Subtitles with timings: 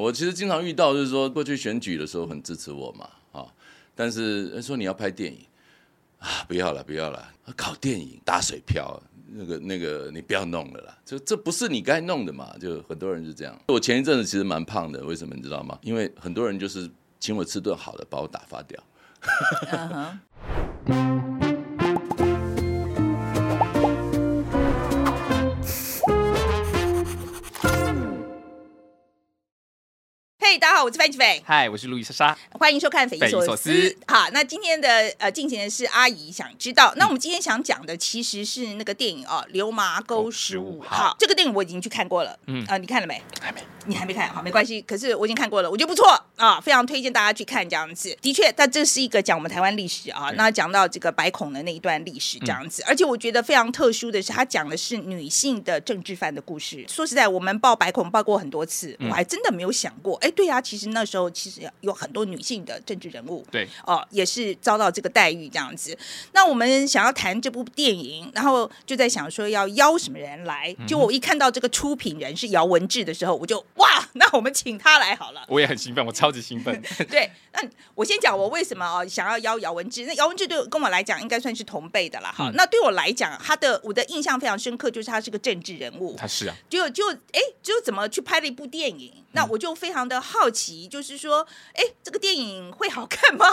[0.00, 3.46] 我其实经常遇到，就是说过去选举的时候很支持我嘛，啊，
[3.94, 5.40] 但是说你要拍电影
[6.18, 9.00] 啊，不要了，不要了，搞电影打水漂，
[9.30, 13.58] 那个那个你不要弄了啦，就这不是你该弄的嘛，就很多人是这样。
[13.68, 15.78] 我前一阵子其实蛮胖的，为什么你知道吗？
[15.82, 16.90] 因为很多人就是
[17.20, 18.82] 请我吃顿好的，把我打发掉。
[30.60, 32.36] 大家好，我是范志斐，嗨，我是路易莎莎。
[32.50, 33.70] 欢迎收看《匪夷所思所思》。
[34.08, 34.88] 好，那今天的
[35.18, 36.92] 呃进行的是阿姨想知道。
[36.96, 41.10] 那我们今天想讲的其实是那个电影哦，《流麻沟十五15号号》。
[41.16, 43.22] 这个电影我已经去看过了，嗯嗯啊、你看了没？
[43.40, 44.82] 还没，你还没看，好，没关系。
[44.82, 48.16] 可是我已经看过了，我觉得不错啊，非常推荐大家去看这样子。
[48.20, 56.84] 的确，它这是一个讲我们台湾历史啊，那讲到这个白孔的那一段历史这样子，而且我觉得非常特殊的是，它讲的是女性的政治犯的故事。
[56.88, 65.96] 说实在，我们报白孔报过很多次，我还真的没有想过，哎，对呀、其实那时候其实有很多女性的政治人物，对，哦，也是遭到这个待遇这样子。
[66.32, 70.74] 那我们想要谈这部电影，然后就在想说要邀什么人来。
[70.86, 75.44] 就我一看到这个出品人是姚文志的时候，我就哇，那我们请他来好了。
[75.48, 76.82] 我也很兴奋，我超级兴奋。
[77.08, 77.62] 对，那
[77.94, 80.04] 我先讲我为什么哦想要邀姚文志。
[80.06, 82.32] 那姚文志对我跟我来讲应该算是同辈的啦。
[82.36, 86.16] 哈、嗯那对我来讲，他的我的印象非常深刻，就是他是个政治人物。
[86.16, 89.12] 他是啊，就就哎，就怎么去拍了一部电影？
[89.32, 93.46] 那我就非常的好奇，就是说，哎，这个电影会好看吗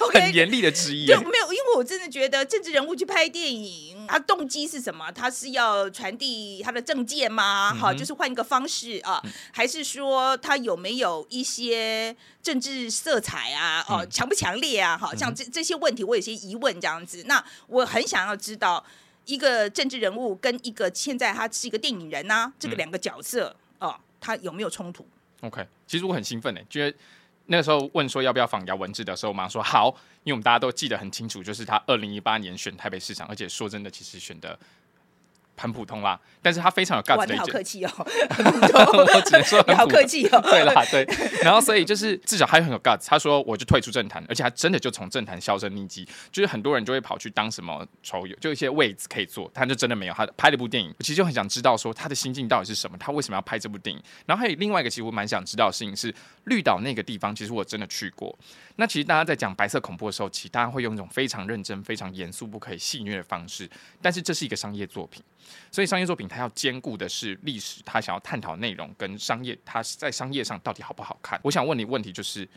[0.00, 1.16] ？OK， 很严厉的质疑对。
[1.16, 5.10] 没有，因为我真的觉得政治人物去拍电影，他动机是什么？
[5.12, 7.72] 他是要传递他的政见吗？
[7.72, 13.84] 好、嗯就是换一个方式啊，还是说他有没有一些政治色彩啊？
[13.88, 14.98] 哦，嗯强不强烈啊？
[14.98, 17.22] 好像这这些问题，我有些疑问这样子。
[17.26, 18.84] 那我很想要知道。
[19.26, 23.56] 一个政治人物跟一个现在他是一个电影人呐、这个嗯两个角色哦，
[24.26, 25.06] 他有没有冲突
[25.42, 26.98] ？OK，其实我很兴奋诶，觉得
[27.46, 29.86] 那个时候问说要不要访姚文字的时候，我马上说好，
[30.24, 34.58] 因为我们大家都记得很清楚，就是他二零一八年选台北市长，而且说真的，其实选的
[35.56, 37.90] 很普通啦，但是他非常有 guts，的一件你好客，气哦，
[39.14, 40.40] 我只能说很普通客气哦。
[40.42, 41.06] 对啦，对，
[41.42, 54.02] 然后所以就是至少他很有 guts，他说我就退出政坛，而且他真的就从政坛销声匿迹，就是很多人就会跑去当什么仇友，就一些位置可以坐，他就真的没有，他拍了一部电影，我其实就很想知道说他的心境到底是什么，他为什么要拍这部电影？
[54.26, 58.36] 然后还有另外一个其实我蛮想知道的事情是绿岛那个地方，其实我真的去过。
[58.76, 63.68] 那其实大家在讲白色恐怖的时候，其实大家会用一种非常认真、非常严肃、不可以戏谑的方式，
[64.02, 65.22] 但是这是一个商业作品。
[65.70, 71.38] 所以商业作品它要兼顾的是历史，它想要探讨内容跟商业，它在商业上到底好不好看？
[71.42, 72.48] 我想问你问题就是，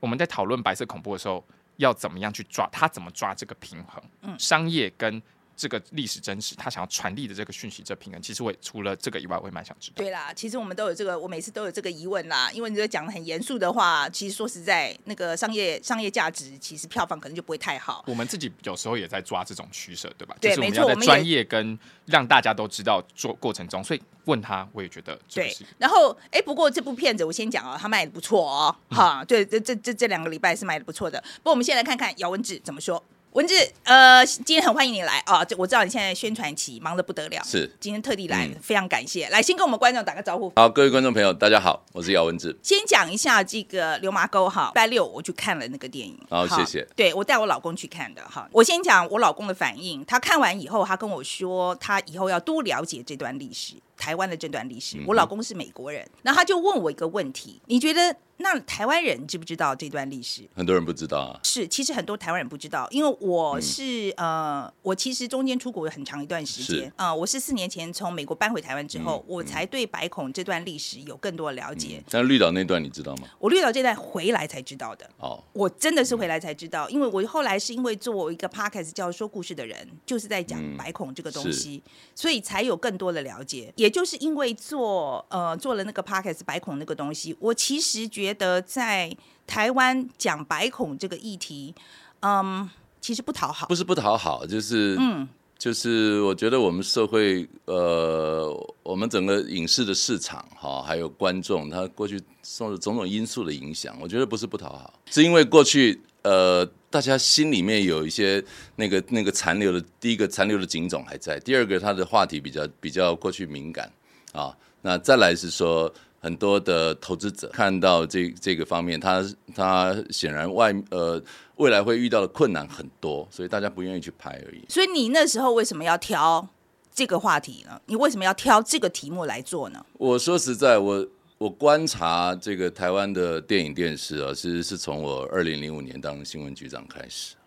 [0.00, 1.44] 我们在讨论白色恐怖的时候，
[1.76, 2.68] 要怎么样去抓？
[2.72, 4.02] 它怎么抓这个平衡？
[4.22, 5.22] 嗯商业跟
[5.56, 9.94] 这个历史真实，他想要传递的这个讯息，这平衡，其实我也除了这个以外，我也蛮想知道。
[9.96, 12.50] 对啦，其实我们都有这个，我每次都有这个疑问啦。
[12.52, 18.04] 因为你这讲的很严肃的话，其实说实在，那个商业商业价值，其实票房可能就不会太好。
[18.06, 20.36] 我们自己有时候也在抓这种取舍，对吧？
[20.40, 31.18] 对没错我们在专业跟让大家都知道做过程中，所以问他，我也觉得这个对，然后哎，不过这部片子我先讲哦，他卖的不错哦，嗯哈，对，这这这这两个礼拜是卖的不错的。
[31.38, 33.02] 不过我们先来看看姚文智怎么说。
[33.36, 33.54] 文志，
[33.84, 35.44] 呃，今天很欢迎你来啊！
[35.44, 39.28] 这我知道你现在宣传期忙得不得了，是今天特地来，嗯非常感谢。
[39.28, 40.50] 来，先跟我们观众打个招呼。
[40.56, 42.58] 好，各位观众朋友，大家好，我是姚文志。
[42.62, 46.18] 先讲一下这个流麻沟哈，礼拜六我去看了那个电影。
[46.30, 48.48] 哈好谢谢对我带我老公去看的哈。
[48.52, 54.96] 我先讲我老公的反应，他看完以后，他跟我说，他以后要多了解这段历史，台湾的这段历嗯史。
[55.06, 60.42] 我老公是美国人，然后他就问我一个问题：你觉得那台湾人知不知道这段历史？
[60.54, 72.02] 很多人不知道啊，是，其实很多台湾人不知道，因为我嗯是、呃，我其实中间出国有很长一段时间啊，呃，我是四年前从美国搬回台湾之后，嗯我才对白孔这段历史有更多的了解。
[72.10, 73.28] 但绿岛那段你知道吗？
[73.38, 75.08] 我绿岛这段回来才知道的。
[75.18, 81.82] 哦，我真的是回来才知道，因为我后来是因为做一个 podcast 叫说故事的人，就是在讲嗯白孔这个东西，
[82.14, 83.72] 所以才有更多的了解。
[83.76, 89.14] 也就是因为做呃做了那个 podcast 白孔那个东西，我其实觉得在
[89.46, 91.74] 台湾讲白孔这个议题，
[92.20, 92.68] 嗯，
[93.00, 93.74] 其实不讨好不。
[93.74, 98.52] 是不讨好，就是嗯，就是我觉得我们社会呃，
[98.82, 108.44] 我们整个影视的市场哈，还有观众，他过去受了种种因素的影响，我觉得不是不讨好，是因为过去呃，大家心里面有一些
[108.74, 113.90] 那个那个残留的，第一个残留的警种还在，第二个他的话题比较比较过去敏感
[114.32, 115.92] 啊，那再来是说。
[116.20, 119.24] 很多的投资者看到这这个方面，他
[119.54, 121.22] 他显然外呃
[121.56, 124.62] 未来会遇到的困难很多，所以大家不愿意去拍而已。
[124.68, 126.46] 所以你那时候为什么要挑
[126.92, 127.80] 这个话题呢？
[127.86, 129.84] 你为什么要挑这个题目来做呢？
[129.98, 131.06] 我说实在，我
[131.38, 137.45] 我观察这个台湾的电影电视啊，其实是从我二零零五年当新闻局长开始啊。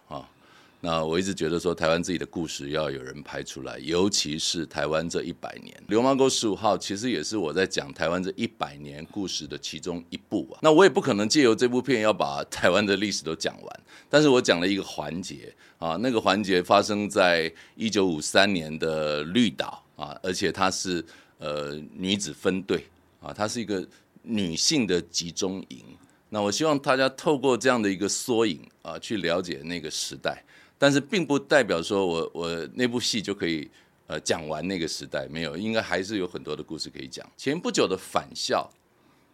[0.82, 10.60] 那我一直觉得说，台湾自己的故事要有人拍出来，尤其是台湾这一百年，《流氓沟十五号》其实也是我在讲台湾这一百年故事的其中一部啊。
[10.62, 13.80] 那我也不可能借由这部片要把台湾的历史都讲完，
[14.10, 21.04] 但是我讲了一个环节啊，那个环节发生在一九五三年的绿岛啊，而且它是
[21.40, 22.86] 呃女子分队
[23.20, 23.86] 啊，它是一个
[24.22, 25.84] 女性的集中营。
[26.30, 30.42] 那我希望大家透过这样的一个缩影啊，去了解那个时代。
[30.80, 33.70] 但是并不代表说我我那部戏就可以
[34.08, 37.30] 呃讲完那个时代，没有，应该还是有很多的故事可以讲。
[37.36, 38.68] 前不久的《返校》，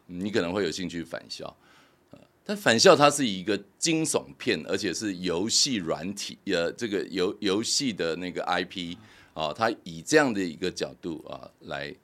[0.08, 1.46] 你可能会有兴趣，《返校》
[2.10, 8.98] 呃，但《返校》它是一个惊悚片，而且是游戏软体，呃，这个游游戏的那个 IP
[9.36, 11.96] 啊，它以这样的一个角度啊来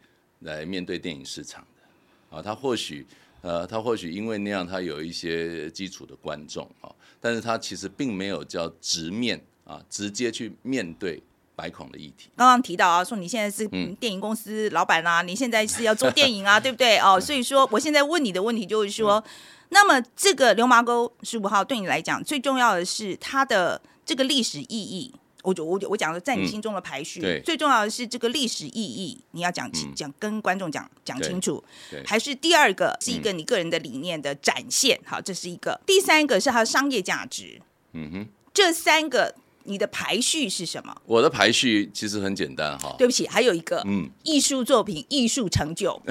[0.41, 3.05] 来面对电影市场的啊，它或许。
[3.41, 6.89] 呃，他或许因为那样，他有一些基础的观众啊，
[7.19, 11.21] 但是他其实并没有叫直面啊，直接去面对
[11.55, 12.29] 白孔的议题。
[12.35, 13.67] 刚刚提到啊，说你现在是
[13.99, 16.97] 电影公司老板啊， 你现在是要做电影啊，对不对？
[16.99, 19.23] 哦，所以说我现在问你的问题就是说，
[19.69, 25.13] 那么这个流麻沟十五号对你来讲最重要的是它的这个历史意义。
[25.43, 31.63] 我就我我讲的在你心中的排序，最重要的是这个历史意义，你要讲讲跟观众讲讲清楚，
[32.05, 37.61] 还是第二个是一个你个人的理念的展现，好，这是一个，第三个是它的商业价值，
[37.93, 39.33] 嗯哼，这三个
[39.63, 40.95] 你的排序是什么？
[41.05, 46.01] 我的排序其实很简单哈，对不起，还有一个，嗯，艺术作品、艺术成就，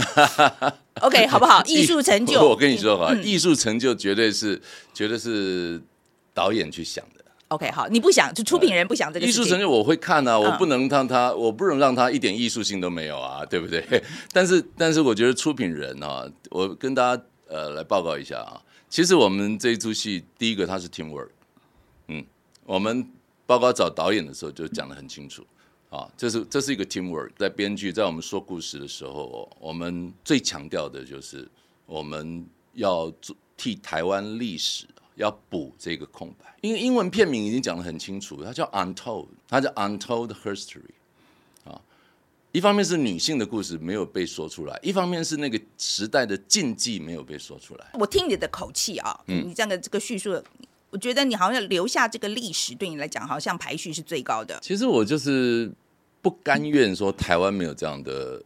[1.01, 1.65] OK，好不好？
[1.65, 4.61] 艺术成就， 我跟你说哈，艺术成就绝对是
[4.93, 5.81] 绝对是
[6.35, 7.20] 导演去想的。
[7.51, 13.85] OK，好，你不想就出品人不想这个艺术成就，我会看啊，我不能让他，我不能让他一点艺术性都没有啊，对不对？
[14.33, 21.31] 但是，但是我觉得出品人啊，我跟大家呃来报告一下啊，其实我们这一出戏，第一个它是 team work，
[22.07, 22.25] 嗯，
[22.65, 23.05] 我们
[23.47, 25.45] 包括找导演的时候就讲的很清楚
[25.91, 31.49] 啊，这是这是一个 team work，在编剧在我们说故事的时候，我们最强调的就是
[31.85, 34.87] 我们要做替台湾历史。
[35.21, 40.81] 要补这个空白，因为英文片名已经讲得很清楚，它叫 Untold，它叫 Untold History，
[41.65, 41.79] 啊，
[42.53, 47.87] 一方面是女性的故事没有被说出来，一方面是那个时代的禁忌没有被说出来。
[47.95, 50.43] 我听你的口气啊，你这样的这个叙述，
[50.89, 54.59] 我觉得你好像留下这个历史，对你来讲好像排序是最高的。
[54.63, 55.71] 其实我就是
[56.23, 58.43] 不甘愿说台湾没有这样的。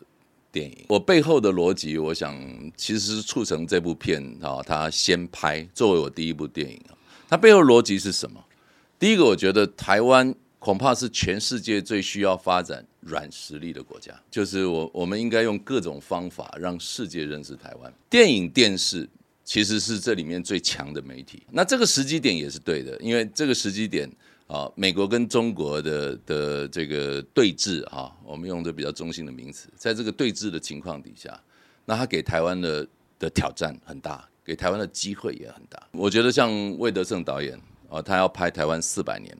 [0.54, 2.32] 电影，我背后的逻辑，我想
[2.76, 6.94] 其实是促成这部片啊，它先拍作为我第一部电影啊，
[7.28, 8.42] 它背后逻辑是什么？
[8.96, 17.92] 第一个，我觉得台湾恐怕是全世界最需要发展软实力的国家，就是我我们应该用各种方法让世界认识台湾。
[18.08, 19.08] 电影电视
[19.44, 24.08] 其实是这里面最强的媒体，那这个时机点也是对的，因为这个时机点。
[24.46, 31.40] 啊，美国跟中国的的这个对峙啊，我们用的比较中性的名词，在这个对峙的情况底下，
[31.84, 32.86] 那他给台湾的
[33.18, 35.82] 的挑战很大，给台湾的机会也很大。
[35.92, 37.58] 我觉得像魏德胜导演
[37.88, 39.36] 啊，他要拍台湾四百年，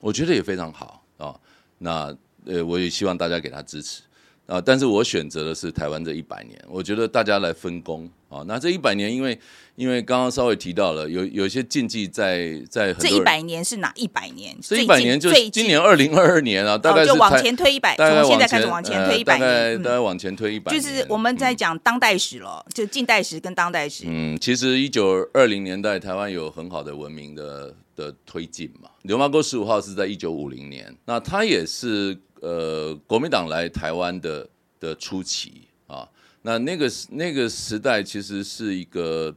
[0.00, 1.38] 我觉得也非常好啊。
[1.78, 4.02] 那呃，我也希望大家给他支持
[4.48, 4.60] 啊。
[4.60, 8.42] 但是我选择的是台湾这一百年，我觉得大家来分工啊。
[8.48, 9.38] 那这一百年，因为
[9.76, 14.56] 因为刚刚稍微提到了，有有一些禁忌在在这一百年是哪一百年？
[14.60, 24.04] 这一百年就今年二零二二年啊，大概就往前推一百，从现在开始往前推一百年，大概往前推一百，就是我们在讲当代史了，就近代史跟当代史。
[24.06, 28.88] 嗯，其实一九二零年代台湾有很好的文明的的推进嘛。
[29.02, 34.48] 流麻沟十五号是在一九五零年，那它也是呃国民党来台湾的
[34.80, 36.08] 的初期啊。
[36.42, 39.34] 那那个那个时代其实是一个。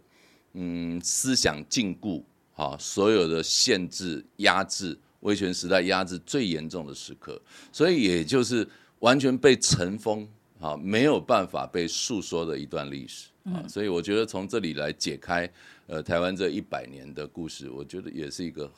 [0.54, 2.22] 嗯，思想禁锢，
[2.56, 7.42] 啊，所有的限制、压制，威权时代压制最严重的时刻，
[7.72, 8.68] 所以也就是
[9.00, 10.28] 完全被尘封，
[10.60, 15.50] 啊，没有办法被诉说的一段历史，啊，所以我觉得从这里来解开，
[15.88, 18.70] 呃，台湾这一百年的故事，我觉得也是一个，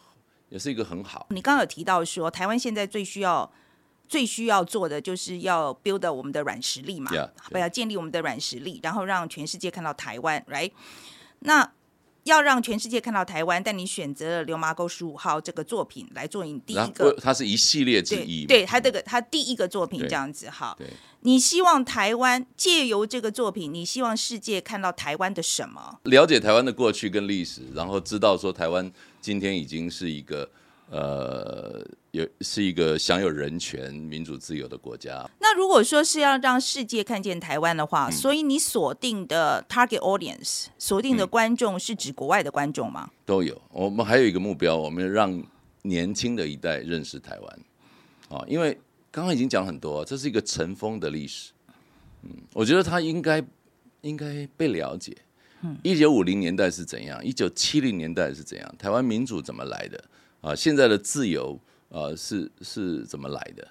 [0.50, 1.26] 也是一个很好。
[1.32, 3.52] 你刚刚有提到说，台湾现在最需要、
[4.08, 7.12] 最需要做的，就是要 build 我们的软实力嘛，
[7.50, 10.72] 不要建立我们的软实力，然后让全世界看到台湾，right？
[11.40, 11.72] 那
[12.26, 20.78] 要让全世界看到台湾，但你选择了《流麻沟十五号》这个作品来做你第一个，它是一系列之一，对他这个他第一个作品这样子哈。
[21.26, 26.00] 你希望台湾借由这个作品，你希望世界看到台湾的什么？
[26.04, 30.50] 了解台湾的过去跟历史，然后知道说台湾今天已经是一个
[30.94, 35.28] 呃有是一个享有人权、民主自由的国家。
[35.40, 43.10] 那如果说是要让世界看见台湾的嗯话，所以你锁定的 target audience 锁定嗯的观众是指国外的观众吗？
[43.26, 43.60] 都有。
[43.72, 45.44] 我们还有一个目标，我们让
[45.82, 47.60] 年轻的一代认识台湾。
[48.30, 48.78] 啊，因为
[49.10, 51.52] 刚刚已经讲很多，这是一个尘封的历史。
[52.22, 53.44] 嗯，我觉得它应该
[54.02, 55.18] 应该被了解。
[55.82, 57.24] 一九五零年代是怎样？
[57.26, 58.76] 一九七零年代是怎样？
[58.78, 60.04] 台湾民主怎么来的？
[60.44, 61.58] 啊，现在的自由
[61.90, 63.68] 啊是是怎么来的？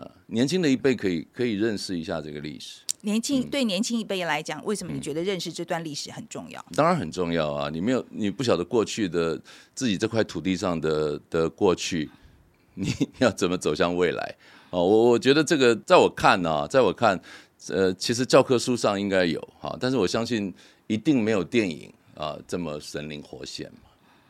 [0.00, 2.80] 啊，年轻的一辈可以可以认识一下这个历史。
[3.00, 6.64] 年轻、嗯对年轻一辈来讲，为什么你觉得认识这段历史很重要？
[6.74, 7.70] 当然很重要啊！
[7.70, 9.40] 你没有，你不晓得过去的
[9.74, 12.10] 自己这块土地上的的过去，
[12.74, 14.34] 你要怎么走向未来？
[14.70, 17.20] 哦，我我觉得这个，在我看呢、在我看，
[17.68, 20.52] 呃，其实教科书上应该有哈，但是我相信
[20.86, 23.83] 一定没有电影啊这么神灵活现嘛，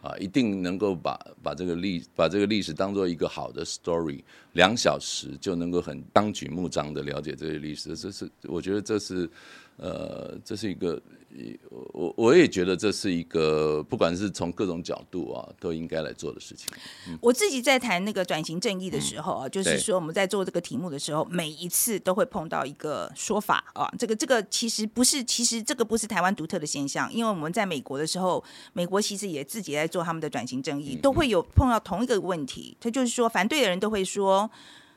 [0.05, 4.23] 啊，一定能够把把这个历把这个历史当做一个好的 story，
[4.55, 9.31] 两小时就能够很当举目张的了解这些历史，这是我觉得这是
[9.77, 11.01] 呃，这是一个
[11.93, 16.69] 我我也觉得这是一个，不管是从各种角度啊，都应该来做的事情。
[17.21, 28.43] 我自己在谈那个转型正义的时候啊，就是说我们在做这个题目的时候，每一次都会碰到一个说法啊，这个这个其实不是，其实这个不是台湾独特的现象，因为我们在美国的时候，
[28.73, 34.44] 美国其实也自己在做他们的转型正嗯义，都会有碰到同一个问题，他就是说反对的人都会说，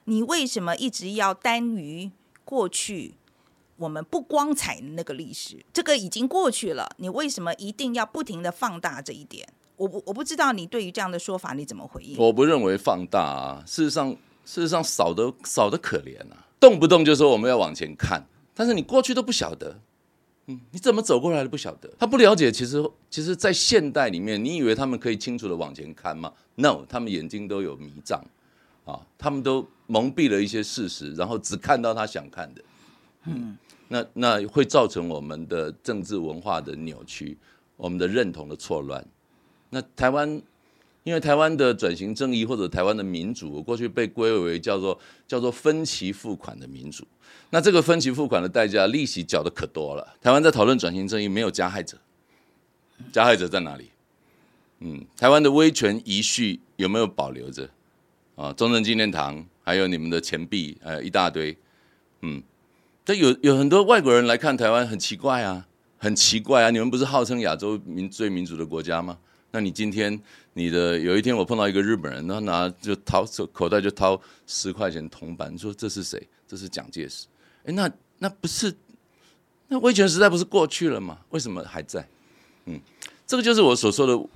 [0.05, 2.11] 你为什么一直要耽于
[2.43, 3.15] 过去？
[3.77, 9.47] 我们不光彩的那个历史，这个已经过去了，你为什么一定要不停的放大这一点？
[9.75, 12.17] 我不我不知道你对于这样的说法你怎么回应？
[12.17, 14.09] 我不认为放大啊，事实上
[14.43, 18.25] 事实上少的少的可怜啊，动不动就说我们要往前看，
[18.55, 19.79] 但是你过去都不晓得，
[20.47, 28.25] 嗯，你怎么走过来的不晓得，他不了解，其实其实，在现代里面，你以为他们可以清楚的往前看吗？No，他们眼睛都有迷障
[28.87, 32.61] 啊，他们都蒙蔽了一些事实，然后只看到他想看的，
[33.25, 33.57] 嗯，
[33.89, 37.37] 那那会造成我们的政治文化的扭曲，
[37.75, 39.05] 我们的认同的错乱。
[39.69, 40.41] 那台湾
[41.03, 47.05] 因为台湾的转型正义或者台湾的民主，我过去被归为叫做叫做分期付款的民主。
[47.49, 50.15] 那这个分期付款的代价，利息缴的可多了。
[50.21, 51.97] 台湾在讨论转型正义，没有加害者，
[53.11, 53.89] 加害者在哪里？
[54.79, 57.69] 嗯，台湾的威权遗绪有没有保留着？
[58.37, 61.57] 啊，中正纪念堂还有你们的钱币，呃，一大堆。
[62.21, 62.41] 嗯，
[63.03, 65.65] 这有有很多外国人来看台湾，很奇怪啊，
[65.97, 66.69] 很奇怪啊！
[66.69, 69.17] 你们不是号称亚洲民最民主的国家吗？
[69.49, 70.19] 那你今天
[70.53, 76.21] 你的有一天我碰到一个日本人，他拿就掏手口袋就掏十块钱铜板，说这是谁？
[76.47, 77.25] 这是蒋介石。
[77.65, 77.89] 哎，那
[78.19, 78.71] 那不是
[79.67, 81.17] 那威权时代不是过去了吗？
[81.31, 82.07] 为什么还在？
[82.65, 82.79] 嗯，
[83.25, 84.29] 这个就是我所说的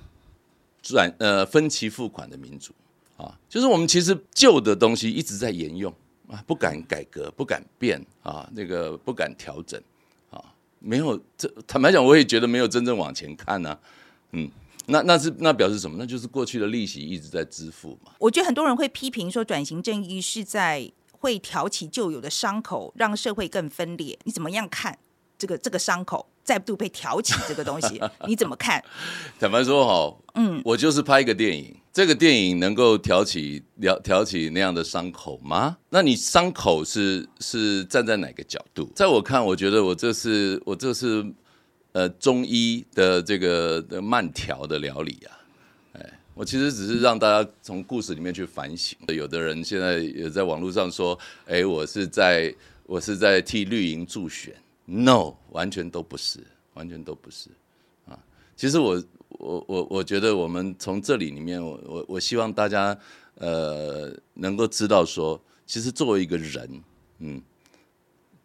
[0.82, 2.72] 转呃分期付款的民主
[3.22, 5.92] 啊，就是我们其实旧的东西一直在沿用
[6.28, 9.80] 啊，不敢改革，不敢变啊，那个不敢调整
[10.30, 10.42] 啊，
[10.78, 13.78] 没有这坦白讲，我也觉得没有真正往前看呢、
[14.32, 14.50] 嗯。
[14.86, 15.96] 那那是那表示什么？
[15.96, 18.10] 那就是过去的利息一直在支付嘛。
[18.18, 24.18] 我觉得很多人会批评说，转型正义是在会挑起旧有的伤口，让社会更分裂。
[24.24, 24.98] 你怎么样看
[25.38, 28.02] 这个这个伤口再度被挑起这个东西？
[28.26, 28.82] 你怎么看？
[29.38, 35.76] 坦白说哈，嗯，我就是拍一个电影，这个电影能够挑起挑挑起那样的伤口吗？
[35.90, 38.90] 那你伤口是是站在哪个角度？
[38.94, 41.24] 在我看，我觉得我这是我这是
[41.92, 45.38] 呃中医的这个的慢调的疗理啊。
[46.34, 48.98] 我其实只是让大家从故事里面去反省。
[49.08, 52.52] 有的人现在也在网络上说：“哎，我是在
[52.86, 54.54] 我是在替绿营助选。
[54.86, 56.40] ”No，完全都不是，
[56.72, 57.50] 完全都不是
[58.06, 58.18] 啊。
[58.56, 59.00] 其实我
[59.38, 62.96] 我我我觉得我们从这里里面，我我我希望大家
[63.36, 66.82] 呃能够知道说，其实作为一个人，
[67.18, 67.42] 嗯。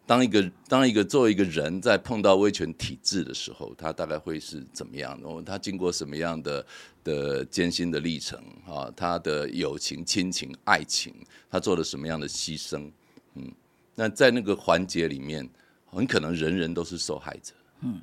[0.06, 5.20] 当一个当一个作为一个人在碰到威权体制的时候，他大概会是怎么样？
[5.20, 6.66] 的他经过什么样的
[7.04, 8.90] 的艰辛的历程啊？
[8.96, 11.14] 他的友情、亲情、爱情，
[11.50, 12.90] 他做了什么样的牺牲？
[13.34, 13.52] 嗯，
[13.94, 15.46] 那在那个环节里面，
[15.84, 17.52] 很可能人人都是受害者。
[17.82, 18.00] 嗯，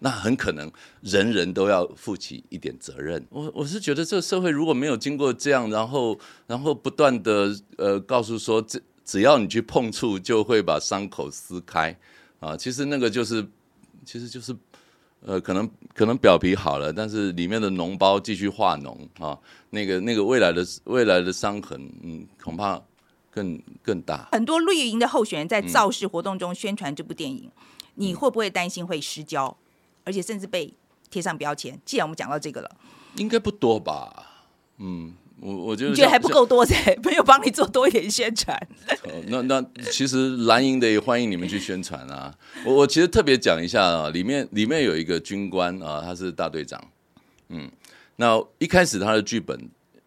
[0.00, 3.24] 那很可能人人都要负起一点责任。
[3.30, 8.80] 我我是觉得这个社会如果没有经过这样，然后然后不断的呃告诉说这。
[9.02, 11.98] 只要你去碰触，就会把伤口撕开
[12.38, 12.56] 啊！
[12.56, 13.44] 其实那个就是，
[14.04, 14.54] 其实就是，
[15.22, 19.36] 呃，可能可能表皮好了，但是里面的脓包继续化脓啊，
[19.70, 22.80] 那个那个未来的未来的伤痕，嗯，恐怕
[23.32, 24.28] 更更大。
[24.30, 27.50] 很多绿营的候选人在嗯造势活动中宣传这部电影，
[27.96, 29.56] 你会不会担心会失焦，
[30.10, 30.74] 而且甚至被
[31.08, 31.80] 贴上标签？
[31.84, 32.70] 既然我们讲到这个了，
[33.14, 34.26] 应该不多吧？
[34.78, 36.74] 嗯，我我觉得你觉得还不够多噻？
[37.04, 38.56] 没有帮你做多一点宣传。
[39.04, 42.36] 哦那那其实蓝营的也欢迎你们去宣传啊。
[42.64, 46.82] 我我其实特别讲一下啊，里面里面有一个军官啊，他是大队长，
[47.50, 47.70] 嗯，
[48.16, 49.56] 那一开始他的剧本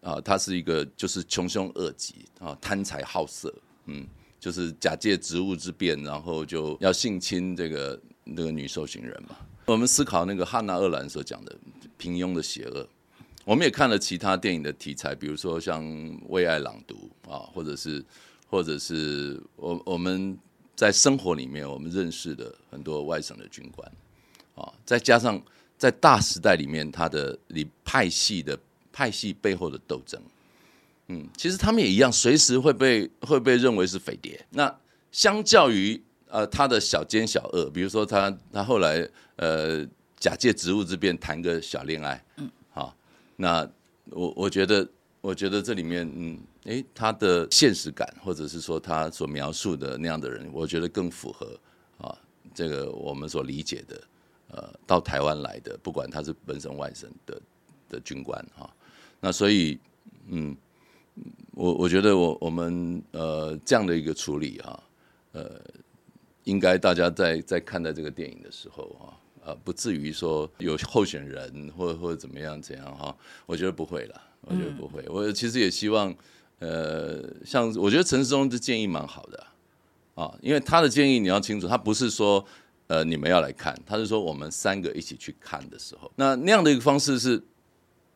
[0.02, 3.54] 啊，他是一个就是穷凶恶极啊，贪财好色，
[3.86, 4.06] 嗯，
[4.38, 9.36] 就是假借职务之便，然后就要性侵这个那个女受刑人嘛。
[9.66, 11.56] 我们思考那个汉娜·厄兰所讲的
[11.96, 12.86] 平庸的邪恶，
[13.44, 15.82] 我们也看了其他电影的题材，比如说像
[16.28, 18.04] 《为爱朗读》啊，或者是
[18.48, 20.36] 或者是我我们
[20.76, 23.90] 在生活里面我们认识的很多外省的军官
[24.54, 25.40] 啊，再加上
[25.78, 28.58] 在大时代里面他的里派系的
[28.92, 30.20] 派系背后的斗争，
[31.08, 34.44] 嗯，其实他们也一样，随时会被会被认为是匪谍。
[34.50, 34.78] 那
[35.10, 36.02] 相较于
[36.34, 39.86] 呃他的小奸小恶，比如说他他后来呃
[40.18, 42.92] 假借职务之便谈个小恋爱，嗯，好，
[43.36, 43.68] 那
[44.10, 44.88] 我我觉得
[45.20, 51.56] 我觉得这里面嗯，诶，他的现实感，或者是说他所描述的那样的人，我觉得更符合
[51.98, 52.18] 啊
[52.52, 54.02] 这个我们所理解的
[54.48, 57.40] 呃到台湾来的，不管他是本省外省的
[57.88, 58.68] 的军官哈、
[59.20, 59.78] 那所以
[60.26, 60.56] 嗯。
[61.52, 64.82] 我我觉得我我们呃这样的一个处理哈、
[65.30, 65.60] 呃，
[66.44, 73.14] 应该大家在在看待这个电影的时候啊、呃，不至于说有候选人或者或者怎么样怎样哈、
[73.46, 75.04] 我觉得不会啦，我觉得不会。
[75.08, 76.14] 我其实也希望
[76.60, 79.38] 呃，像我觉得陈世忠的建议蛮好的
[80.14, 82.44] 啊啊，因为他的建议你要清楚，他不是说
[82.86, 87.42] 呃你们要来看，他是说我们三个一起去看的时候，那那样的一个方式是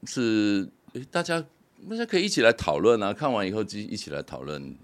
[0.05, 1.45] 是诶大家
[1.91, 4.77] 大家可以一起来讨论啊，看完以后就一起来讨论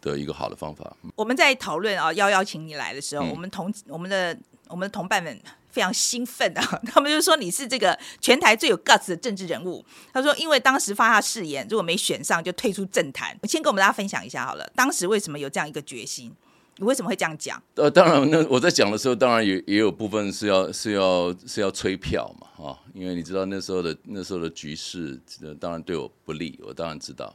[0.00, 0.96] 的一个好的方法。
[1.14, 4.36] 我们在讨论啊，要邀请你来的时候，嗯我们同我们的
[4.68, 5.40] 我们的同伴们
[5.70, 9.84] 非常兴奋啊， 他们就说你是这个全台最有 guts 的政治人物。
[10.12, 13.36] 他说，因为当时发下誓言，如果没选上就退出政坛。
[13.42, 16.32] 我先跟我们大家分享一下好了，当时为什么有这样一个决心？
[16.76, 17.62] 你为什么会这样讲？
[17.74, 27.34] 呃，当然，那我在讲的时候，当然也也有部分是要是要是要催票嘛，啊，因为你知道那时候的那时候的局势，呃当然对我不利，我当然知道。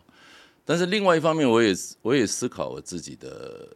[0.65, 3.69] 但是另外一方面，我也我也思考我自己的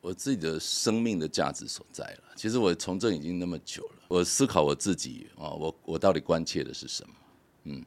[0.00, 2.34] 我自己的生命的价值所在了。
[2.34, 7.14] 其实我从政已经那么久了，我思考我自己啊，我我到底关切的是什么？
[7.64, 7.84] 嗯，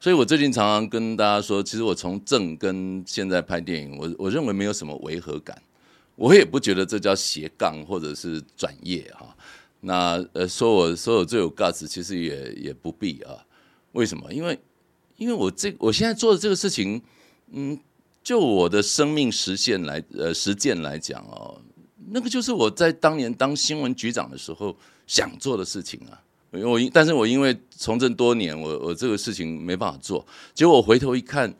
[0.00, 5.62] 所以我最近常常跟大家说，其实我从政跟现在拍电影，我我认为没有什么违和感。
[6.16, 9.36] 我也不觉得这叫斜杠或者是转业哈、
[9.82, 13.46] 那呃，说我说我最有价值其实也也不必啊。
[13.92, 14.34] 为什么？
[14.34, 14.58] 因为
[15.16, 17.00] 因为我这我现在做的这个事情，
[17.52, 17.78] 嗯，
[18.22, 21.60] 就我的生命实现来呃实践来讲哦，
[22.10, 26.20] 那个就是我在当年当新闻局长的时候想做的事情啊。
[26.52, 31.54] 因为我因但是我因为从政多年，我我这个事情没办法做，结果我回头一看。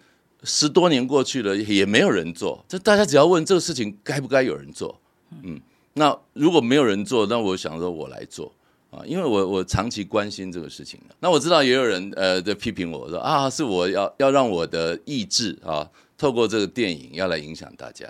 [0.44, 2.64] 十多年过去了，也没有人做。
[2.68, 4.96] 这大家只要问这个事情该不该有人做，
[5.42, 5.60] 嗯，
[5.94, 8.52] 那如果没有人做，那我想说我来做
[8.90, 11.14] 啊，因为我我长期关心这个事情的。
[11.20, 18.06] 那我知道也有人呃在批评我说啊，是我要要让我的意志啊，透过这个电影要来影响大家。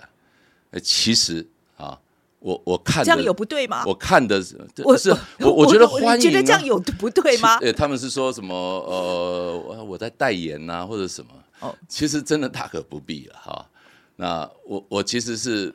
[0.71, 1.45] 呃，其实
[1.77, 1.99] 啊，
[2.39, 3.83] 我我看的这样有不对吗？
[3.85, 7.57] 我看的是我是我我觉得欢迎、啊，觉得这样有不对吗？
[7.57, 11.31] 呃，他们是说什么呃，我我在代言呐、或者什么。
[11.61, 13.69] 哦，其实真的大可不必了哈。
[14.15, 15.73] 那我我其实是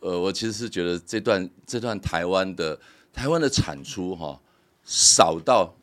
[0.00, 2.78] 呃，我其实是觉得这段这段台湾的
[3.12, 4.40] 台湾的产出哈，
[4.86, 5.74] 少到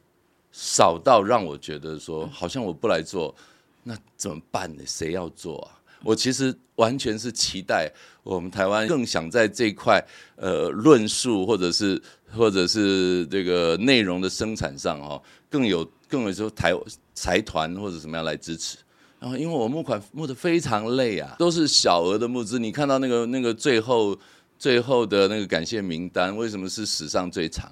[0.51, 3.35] 少到让我觉得说，好像我不来做，
[3.83, 4.81] 那怎么办呢？
[4.87, 5.77] 谁要做啊？
[6.03, 7.91] 我其实完全是期待
[8.23, 10.03] 我们台湾更想在这块
[10.35, 12.01] 呃论述或者是
[12.35, 16.73] 或者是这个内容的生产上哈、哦，更有更有说台
[17.13, 18.77] 财团或者什么样来支持。
[19.19, 22.59] 然后，因为我募款募的非常累啊，都是小额的募资。
[22.59, 24.17] 你看到那个那个最后
[24.59, 27.71] 最后的那个感谢名单，为什么是史上最长？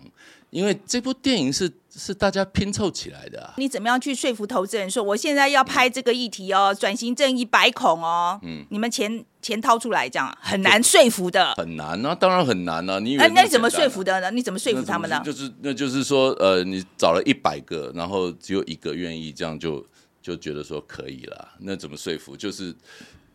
[0.51, 3.53] 因为这部电影是是大家拼凑起来的、啊。
[3.57, 11.53] 你怎么样去说服投资人说，我现在要拍这个议题哦，转型正义百孔哦，嗯，你们钱钱掏出来，这样很难说服的。
[11.55, 12.99] 很难啊，当然很难啊。
[12.99, 14.29] 你那么那你怎么说服的呢？
[14.29, 15.21] 你怎么说服他们呢？
[15.25, 19.85] 就是那就是说，呃，你找了一百个，然后只有一个愿意，这样就
[20.21, 21.49] 就觉得说可以了。
[21.59, 22.35] 那怎么说服？
[22.35, 22.75] 就是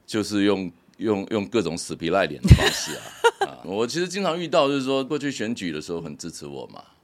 [0.07, 3.03] 就是用用用各种死皮赖脸的方式啊
[3.49, 3.59] 啊！
[3.65, 6.96] 我其实经常遇到，就是说过去选举的时候很支持我嘛啊，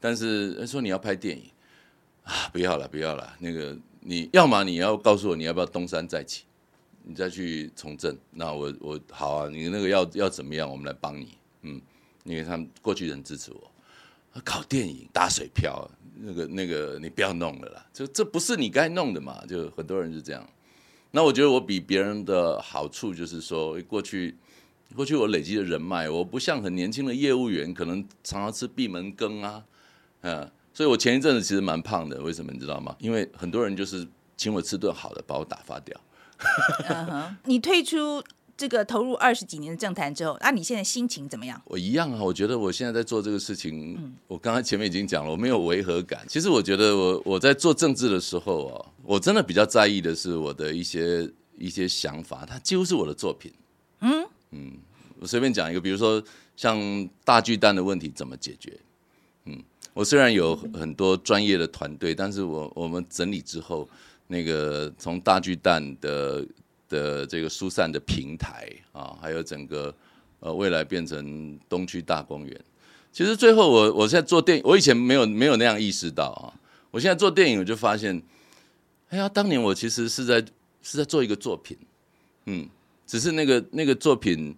[0.00, 1.44] 但是说你要拍电影
[2.24, 3.36] 啊，不要了，不要了。
[3.38, 6.44] 那个你要么你要告诉我你要不要东山再起，
[7.02, 8.16] 你再去从政。
[8.30, 11.38] 那我我好啊，你那个要要怎么样，我们来帮你。
[11.62, 11.80] 嗯，
[12.24, 13.70] 因为他们过去人支持我。
[14.44, 20.46] 搞电影打水漂，那个那个你不要弄了啦，就这不是你该弄的嘛，就很多人是这样。
[21.10, 24.36] 那我觉得我比别人的好处就是说，过去
[24.94, 29.64] 过去我累积的人脉，我不像很年轻的业务员，可能常常吃闭门羹啊，
[30.26, 32.96] 嗯，所以我前一阵子其实蛮胖的，为什么你知道吗？
[32.98, 34.04] 因为很多人就是
[34.36, 35.96] 请我吃顿好的，把我打发掉。
[37.44, 38.22] 你退出
[38.56, 41.62] 这个投入二十几年的政坛之后，那你现在心情怎么样？
[41.66, 46.26] 我一样啊，我觉得我现在在做这个事情，我刚才前面已经讲了，我没有违和感。
[46.28, 53.52] 其实我觉得我我在做政治的时候哦，我真的比较在意的是我的一些一些想法，它几乎是我的作品。
[54.00, 54.72] 嗯嗯，
[55.20, 56.22] 我随便讲一个，比如说
[56.56, 58.78] 像大巨蛋的问题怎么解决？
[59.48, 59.62] 嗯，
[59.96, 63.88] 我虽然有很多专业的团队，但是我我们整理之后。
[64.28, 66.44] 那个从大巨蛋的
[66.88, 69.94] 的这个疏散的平台啊，还有整个
[70.40, 72.64] 呃未来变成东区大公园。
[73.12, 76.50] 其实最后我我现在做电影，我以前没有没有那样意识到啊。
[76.90, 78.20] 我现在做电影，我就发现，
[79.10, 80.44] 哎呀，当年我其实是在
[80.82, 81.78] 是在做一个作品，
[82.46, 82.68] 嗯，
[83.06, 84.56] 只是那个那个作品。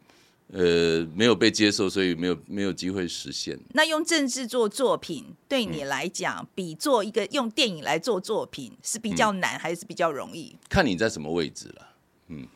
[0.50, 3.58] 呃，没有被接受，所以没有没有机会实现。
[3.74, 10.56] 那用政治做作品，对你来讲，比做一个用电影来做作品是比较难，还是比较容易？
[10.70, 11.88] 看你在什么位置了。
[12.28, 12.46] 嗯，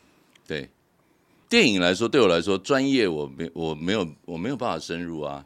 [0.47, 0.69] 对，
[1.47, 5.45] 电影来说，对我来说，专业我没我没有我没有办法深入啊。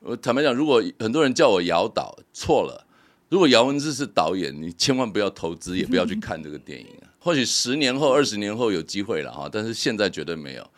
[0.00, 2.84] 我坦白讲，如果很多人叫我姚导，错了。
[3.28, 7.08] 如果姚文志是导演，你千万不要投资，也不要去看这个电影啊。
[7.20, 10.70] 或许十年后、二十年后有机会了哈，但是现在绝对没有。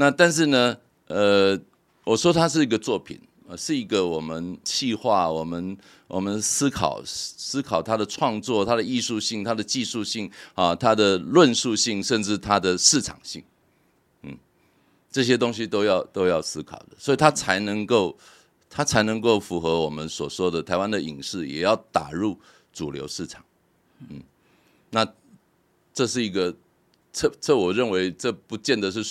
[0.00, 0.74] 那但是呢，
[1.08, 1.60] 呃，
[2.04, 5.76] 我说它是一个作品，呃，是一个我们细化、我们
[6.08, 13.44] 我们思考、思考它的创作、它的艺术性、它的技术性啊、它的论述性，甚至它的市场性，
[14.22, 14.38] 嗯，
[15.10, 18.16] 这些东西都要都要思考的，所以它才能够，
[18.70, 22.38] 它才能够符合我们所说的台湾的影视也要打入
[22.72, 23.44] 主流市场，
[24.08, 24.22] 嗯，
[24.88, 25.06] 那
[25.92, 26.56] 这是一个，
[27.12, 29.04] 这这我认为这不见得是。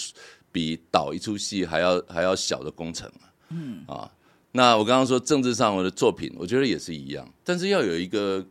[0.51, 4.11] 比导一出戏还要还要小的工程啊，嗯啊，
[4.51, 8.45] 那我刚刚说政治上我的作品，我觉得也是一样，但是要有一个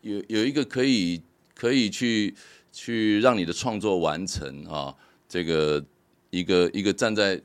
[0.00, 1.22] 有有一个可以
[1.54, 2.34] 可以去
[2.70, 4.94] 去让你的创作完成啊，
[5.28, 5.84] 这个
[6.30, 7.40] 一个一个站在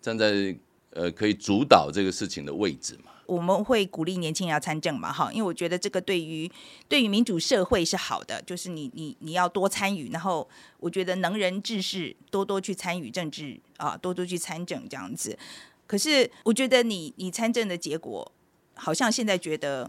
[0.00, 0.56] 站在
[0.90, 3.10] 呃可以主导这个事情的位置嘛。
[3.30, 6.50] 我们会鼓励年轻人要参政嘛，哈，因为我觉得这个对于
[6.88, 10.48] 对于民主社会是好的，就是你你你要多参与，然后
[10.80, 15.38] 我觉得能人志士多多去参与政治啊，多多去参政这样子。
[15.86, 18.32] 可是我觉得你你参政的结果，
[18.74, 19.88] 好像现在觉得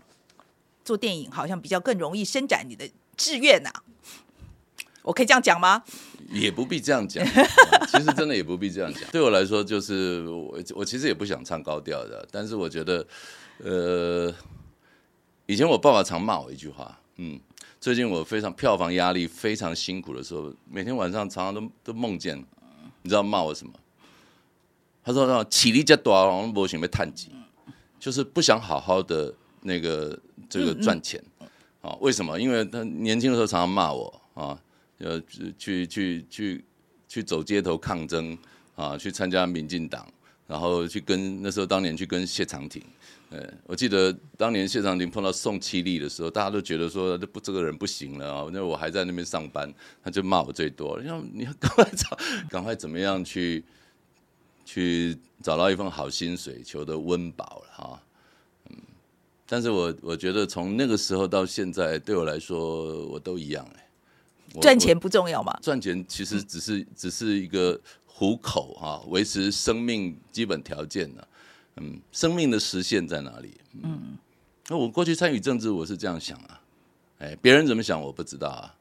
[0.85, 3.71] 做电影好像比较更容易伸展你的志愿呐。
[5.01, 5.83] 我可以这样讲吗？
[6.31, 7.25] 也不必这样讲，
[7.91, 9.03] 其实真的也不必这样讲。
[9.11, 13.05] 对我来说，就是我我其实也不想唱高调的，但是我觉得，
[13.57, 14.33] 呃，
[15.45, 17.39] 以前我爸爸常骂我一句话，嗯，
[17.79, 22.37] 最近我非常票房压力非常辛苦的时候，每天晚上常常都都梦见，
[23.01, 23.73] 你知道骂我什么？
[25.03, 27.29] 他说让起力加多，我们不想被探级，
[27.99, 30.17] 就是不想好好的那个
[30.49, 31.21] 这个赚钱
[31.81, 31.97] 啊？
[31.99, 32.39] 为什么？
[32.39, 34.57] 因为他年轻的时候常常骂我啊。
[35.03, 35.21] 呃，
[35.57, 36.65] 去去去
[37.07, 38.37] 去走街头抗争
[38.75, 40.07] 啊，去参加民进党，
[40.47, 42.83] 然后去跟那时候当年去跟谢长廷，
[43.31, 52.17] 呃，我记得当年谢长廷碰到宋七力的时候，大家都觉得说这不这个人不行了啊，那我还在那边上班，他就骂我最多，要你要 赶快找，
[52.49, 53.63] 赶快怎么样去
[54.63, 58.03] 去找到一份好薪水，求得温饱了哈，
[58.69, 58.77] 嗯，
[59.47, 63.67] 但是我我觉得从那个时候到现在，对我来说我都一样。
[64.59, 65.57] 赚钱不重要嘛？
[65.61, 71.23] 赚钱其实只是只是一个糊口哈，维持生命基本条件呢。
[71.77, 73.53] 嗯，生命的实现在哪里？
[73.81, 74.17] 嗯，
[74.67, 76.61] 那我过去参与政治，我是这样想啊。
[77.19, 78.75] 哎，别人怎么想我不知道啊。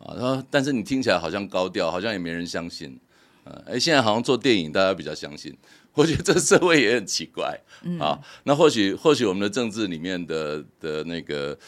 [0.00, 3.00] 啊，然后但是你听起来好像高调，好像也没人相信。
[3.44, 5.56] 呃，哎，现在好像做电影，大家比较相信。
[5.94, 7.58] 我觉得这个社会也很奇怪。
[7.98, 11.58] 啊，那或许或许我们的政治里面的的那个。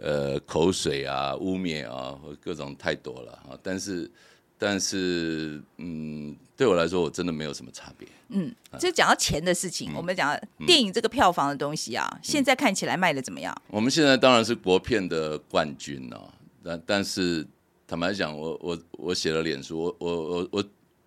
[0.00, 3.58] 呃，口水啊，污蔑啊，或各种太多了啊！
[3.62, 4.08] 但是，
[4.56, 8.06] 但是，嗯，对我来说，我真的没有什么差别。
[8.28, 13.52] 嗯，就讲到钱的事情，我们讲电影这个票房的东西啊，现在看起来卖的怎么样？
[13.66, 16.28] 我们现在当然是国片的冠军哦，
[16.62, 17.44] 但但是
[17.86, 20.64] 坦白讲，我我我写了脸书，我我我我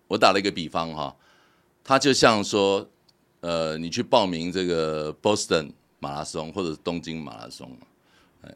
[0.08, 1.16] 我打了一个比方哈，
[1.82, 2.86] 它就像说，
[3.40, 7.74] 呃，你去报名这个 Boston 马拉松或者东京马拉松。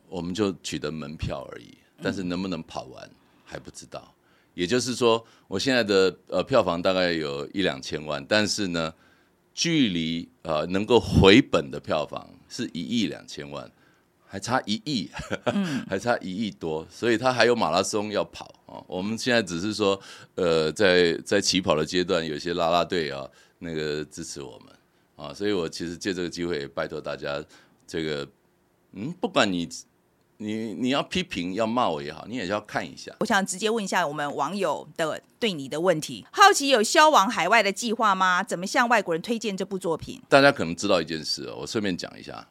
[0.09, 3.09] 我们就取得门票而已，但是能不能跑完
[3.44, 4.12] 还不知道。
[4.55, 8.92] 也就是说，我现在的呃票房大概有一两千万，但是呢，
[9.53, 13.70] 距离呃能够回本的票房是一亿两千万，
[14.27, 15.11] 还差一亿，
[15.87, 18.81] 还差一亿多，所以他还有马拉松要跑啊。
[18.81, 18.85] 哦。
[18.88, 20.01] 我们现在只是说，
[20.37, 24.68] 呃，在在起跑的阶段，有些拉拉队啊，那个支持我们
[25.16, 27.44] 啊，所以我其实借这个机会也拜托大家，
[27.87, 28.27] 这个
[28.92, 29.68] 嗯，不管你
[30.38, 33.14] 你你要批评要骂我也好，你也要看一下。
[33.20, 38.42] 我想直接问一下我们网友的对你的问题，好奇有销往海外的计划吗？
[38.42, 40.20] 怎么向外国人推荐这部作品？
[40.29, 42.46] 大家可能知道一件事哦，我顺便讲一下。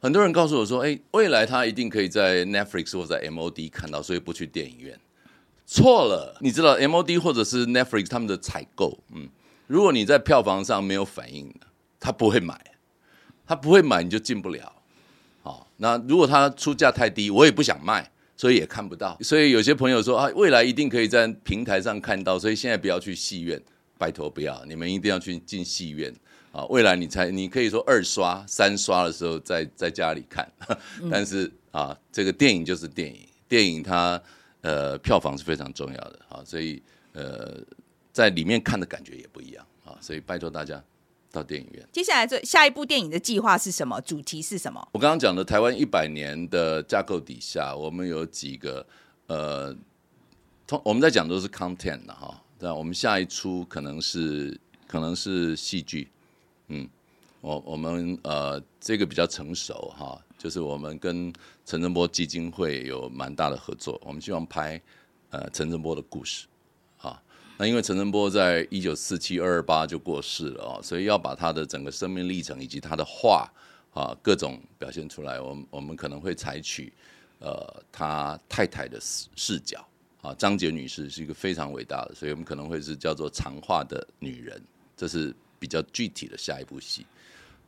[0.00, 4.98] 很多人告诉我说：“哎，未来他一定可以在 Netflix 或者 MOD 看到，所以不去电影院。”
[5.64, 9.28] 错了，你知道 MOD 或者是 Netflix 他们的采购，嗯，
[9.68, 11.54] 如果你在票房上没有反应，
[12.00, 12.60] 他不会买，
[13.46, 14.81] 他不会买你就进不了。
[15.42, 19.18] 好，那如果他出价太低，我也不想卖，所以也看不到。
[19.20, 23.60] 所以有些朋友说啊，未来一定可以在平台上看到，所以现在不要去戏院，
[23.98, 26.14] 拜托不要，你们一定要去进戏院。
[26.52, 30.46] 啊，未来你才你可以说二刷、三刷的时候在 在家里看，
[31.10, 34.22] 但是啊，这个电影就是电影，电影它
[34.60, 36.82] 呃票房是非常重要的啊，所以
[37.14, 37.58] 呃
[38.12, 40.84] 在里面看的感觉也不一样啊，所以拜托大家
[41.32, 41.88] 到电影院。
[41.90, 44.00] 接下来这下一部电影的计划是什么？
[44.02, 44.86] 主题是什么？
[44.92, 48.86] 我刚刚讲的台湾一百年的架构底下，我们有几个
[49.26, 49.74] 呃，
[50.66, 56.08] 通我们在讲都是 content 的哈，那我们下一出可能是可能是戏剧。
[56.68, 56.88] 嗯，
[57.40, 61.32] 我我们呃这个比较成熟哈，就是我们跟
[61.64, 64.80] 陈振波基金会有蛮大的合作，我们希望拍
[65.30, 66.51] 呃陈振波的故事啊。
[67.58, 73.50] 那因为陈振波在一九四七二二八就过世了哦，所以要把他的整个生命历程以及他的画
[73.92, 76.92] 啊各种表现出来，我们我们可能会采取
[77.38, 79.86] 呃他太太的视视角
[80.20, 84.62] 啊，张杰女士是一个非常伟大的，所以我们可能会是叫做长画的女人，
[84.96, 85.34] 这是。
[85.62, 87.06] 比较具体的下一部戏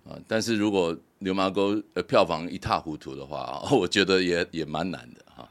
[0.05, 5.49] 啊，但是如果《流麻沟》呃票房一塌糊涂的话， 我觉得也也蛮难的哈。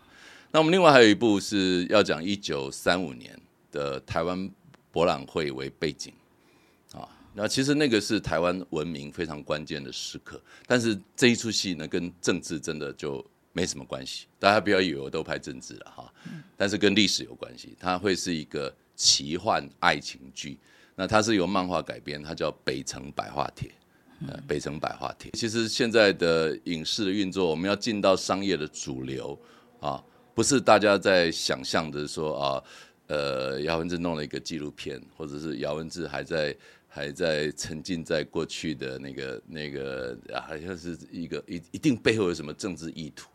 [0.52, 3.34] 那我们另外还有一部是要讲一九三五年
[3.74, 4.50] 的台湾
[4.90, 6.14] 博览会为背景
[6.94, 16.14] 啊，那其实那个是台湾文明非常关键的时刻，但是这一出戏呢跟政治真的就没什么关系，大家不要以为我都拍政治了哈，
[16.56, 20.58] 但是跟历史有关系，它会是一个奇幻爱情剧。
[20.96, 23.68] 那它是由漫画改编，它叫《北城百花帖》。
[24.28, 29.38] 呃，《北城百花帖》其实现在的影视的运作，我们要进到商业的主流
[29.82, 30.02] 啊，
[30.34, 32.64] 不是大家在想象的说啊，
[33.08, 36.56] 呃，姚文志弄了一个纪录片，或者是姚文志还在
[36.88, 43.30] 还在沉浸在过去的那个那个，好像是一个一一定背后有什么政治意图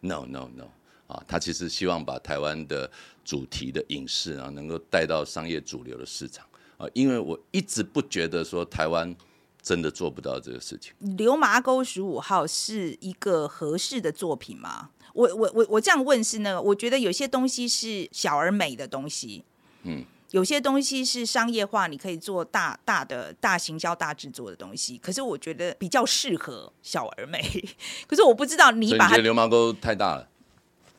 [0.00, 0.66] ？No No No！
[1.06, 2.90] 啊，他其实希望把台湾的
[3.24, 6.46] 主题的影视啊，能够带到商业主流的市场。
[6.76, 9.14] 啊，因为我一直不觉得说台湾
[9.62, 10.92] 真的做不到这个事情。
[11.16, 14.90] 流麻沟十五号是一个合适的作品吗？
[15.14, 19.42] 我我我我这样问是那个，我觉得有些东西是小而美的东西，
[19.84, 24.98] 嗯，有些东西是商业化，你可以做大大的大行销、大制作的东西。
[24.98, 27.40] 可是我觉得比较适合小而美。
[28.06, 30.28] 可是我不知道你把流氓沟太大了，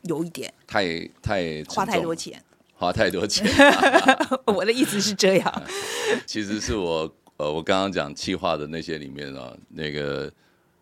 [0.02, 2.42] 有一点太太花太多钱。
[2.78, 3.46] 花太多钱，
[4.44, 5.62] 我的意思是这样。
[6.26, 10.30] 其实是我呃，我刚刚讲气划的那些里面啊，那个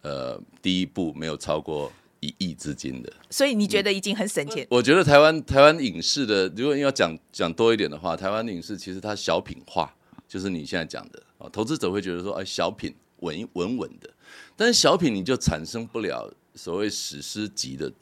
[0.02, 1.92] 呃，第一步没有超过
[2.24, 3.12] 一亿资金的。
[3.28, 4.66] 所以你觉得已经很省钱？
[4.70, 9.92] 我觉得台湾台湾影视的，如果要讲讲多一点的话，台湾影视其实它小品化，
[10.28, 14.08] 就是你现在讲的啊，投资者会觉得说，哎，小品稳稳稳的，
[14.56, 17.92] 但是小品你就产生不了所谓史诗级的。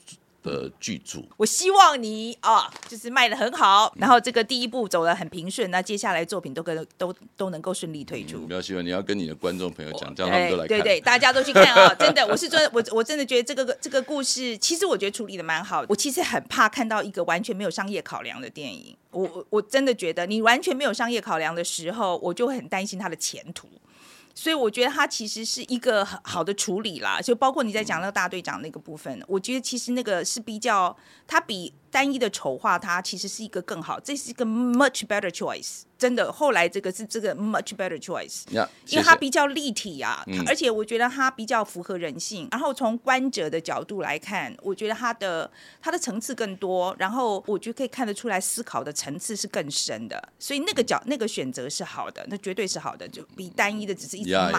[0.42, 8.46] 的剧组，我希望你啊，就是卖的很好，然后这个第一步走的很平顺，那接下来作品都跟都都能够顺利推出。
[8.46, 10.68] 不要希望你要跟你的观众朋友讲，叫他们都来看。
[10.68, 11.94] 对对，大家都去看啊！
[11.98, 15.84] 真的，我是真我我真的觉得这个这个故事，其实我觉得处理的蛮好。
[15.88, 23.68] 我其实很怕看到一个完全没有商业考量的电影，我我我真的觉得你完全没有商业考量的时候，我就会很担心它的前途。
[24.34, 35.82] 所以我觉得它其实是一个很好的处理啦，就包括你在讲那个大队长那个部分，我觉得其实那个是比较，它比单一的丑化它其实是一个更好，这是一个 much better choice。
[35.98, 38.42] 真的，后来这个是这个 much better choice，
[38.88, 42.48] 因为它比较立体啊，而且我觉得它比较符合人性。
[42.50, 45.48] 然后从观者的角度来看，我觉得它的
[45.80, 50.20] 它的层次更多，然后我觉得可以看得出来思考的层次是更深的。
[50.40, 54.58] 所以那个角那个选择是好的，那绝对是好的，就比单一的只是一直骂。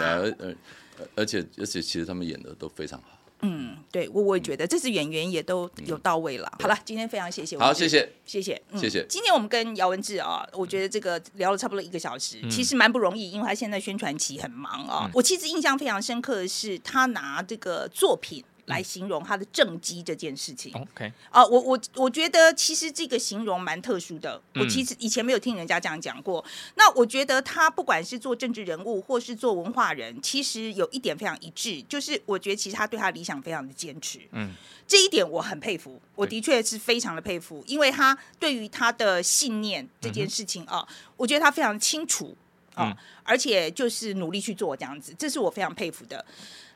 [1.15, 3.08] 而且而且其实他们演的都非常好。
[3.43, 6.51] 嗯，对我我也觉得这次演员也都有到位了。
[6.60, 7.58] 好了，今天非常谢谢。
[7.58, 9.06] 好，谢谢，谢谢，谢谢。
[9.08, 15.10] 今天我们跟姚文志啊，我觉得这个聊了差不多一个小时，其实蛮不容易，因为他现在宣传期很忙啊。
[15.13, 20.73] 我其实印象非常深刻的是，他拿这个作品来形容他的政绩这件事情。
[20.73, 26.43] OK，啊，我我我觉得其实这个形容蛮特殊的，我嗯其实以前没有听人家这样讲过。
[26.76, 34.19] 那我觉得他不管是做政治人物或是做文化人，其实有一点非常一致，就是我觉得其实他对他的理想非常的坚持。
[34.32, 34.52] 嗯，
[34.88, 42.36] 这一点我很佩服，我的确是非常的佩服，因为他对于他的信念这件事情啊，我觉得他非常清楚
[42.76, 46.23] 啊，嗯而且就是努力去做这样子，这是我非常佩服的。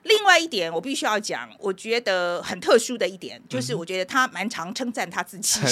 [0.07, 5.59] 另外一点，我必须要讲，我觉得很特殊的一点，就是我觉得他蛮常称赞他自己。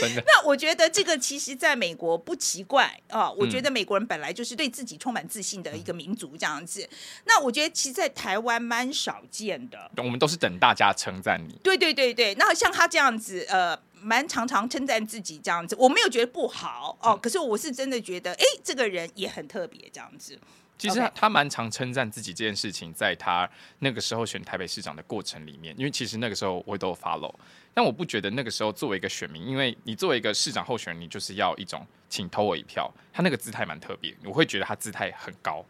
[0.26, 6.88] 那我觉得这个其实在美国不奇怪啊、我嗯觉得美国人本来就是对自己充满自信的一个民族这样子。
[7.24, 9.90] 那我觉得其实，在台湾蛮少见的。
[9.96, 20.38] 我们都是等大家称赞你，对对对对，那像他这样子，呃，蛮常常称赞自己这样子，我没有觉得不好哦，可是我是真的觉得，哎，这个人也很特别这样子。
[20.80, 23.48] 其实他他蛮常称赞自己这件事情，在他
[23.80, 27.34] 那个时候选台北市长的过程里面，因为其实那个时候我都有 follow，
[27.74, 35.64] 但我不觉得那个时候作为一个选民，因为你作为一个市长候选人，你就是要一种请投我一票，他那个姿态蛮特别，我会觉得他姿态很高。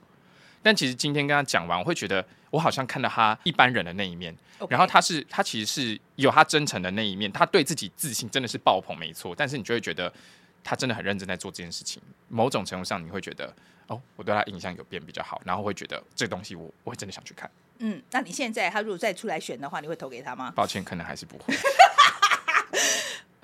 [0.62, 4.36] 但其实今天跟他讲完，我会觉得我好像看到他一般人的那一面
[4.68, 9.34] 然后他是他其实是有他真诚的那一面，他对自己自信真的是爆棚，没错。
[9.34, 10.12] 但是你就会觉得
[10.62, 13.52] 他真的很认真在做这件事情，某种程度上你会觉得
[13.86, 17.50] 哦，我对他印象有变比较好，然后会觉得这个东西我我会真的想去看。
[17.78, 20.52] 嗯，那你现在他如果再出来选的话，你会投给他吗？
[20.54, 21.54] 抱歉，可能还是不会。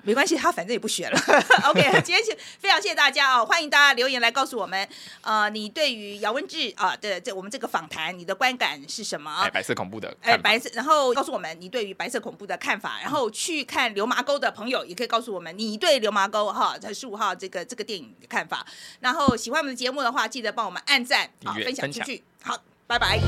[0.07, 1.19] 没关系，他反正也不选了。
[1.67, 4.87] OK， 今天是非常谢谢大家哦，欢迎大家留言来告诉我们，
[5.19, 9.41] 呃，你对于姚文智啊的这我们这个访谈，你的观感是什么？
[9.43, 18.65] 哎，白色恐怖的哎，白色，然后告诉我们你对于白色恐怖的看法，然后去看流麻沟的朋友也可以告诉我们你对流麻沟哈在十五号这个这个电影的看法。
[19.01, 22.23] 然后喜欢我们的节目的话，记得帮我们按赞啊，分享出去。
[22.41, 23.19] 好，拜拜。